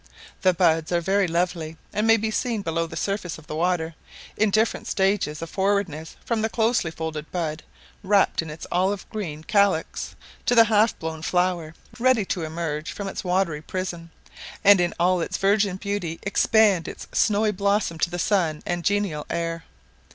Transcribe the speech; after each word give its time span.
The 0.41 0.51
buds 0.55 0.91
are 0.91 0.99
very 0.99 1.27
lovely, 1.27 1.77
and 1.93 2.07
may 2.07 2.17
be 2.17 2.31
seen 2.31 2.63
below 2.63 2.87
the 2.87 2.95
surface 2.97 3.37
of 3.37 3.45
the 3.45 3.55
water, 3.55 3.93
in 4.35 4.49
different 4.49 4.87
stages 4.87 5.43
of 5.43 5.51
forwardness 5.51 6.15
from 6.25 6.41
the 6.41 6.49
closely 6.49 6.89
folded 6.89 7.31
bud, 7.31 7.61
wrapped 8.01 8.41
in 8.41 8.49
its 8.49 8.65
olive 8.71 9.07
green 9.11 9.43
calix, 9.43 10.15
to 10.47 10.55
the 10.55 10.63
half 10.63 10.97
blown 10.97 11.21
flower, 11.21 11.75
ready 11.99 12.25
to 12.25 12.41
emerge 12.41 12.91
from 12.91 13.07
its 13.07 13.23
watery 13.23 13.61
prison, 13.61 14.09
and 14.63 14.81
in 14.81 14.91
all 14.99 15.21
its 15.21 15.37
virgin 15.37 15.77
beauty 15.77 16.19
expand 16.23 16.87
its 16.87 17.07
snowy 17.11 17.51
bosom 17.51 17.99
to 17.99 18.09
the 18.09 18.17
sun 18.17 18.63
and 18.65 18.83
genial 18.83 19.27
air. 19.29 19.65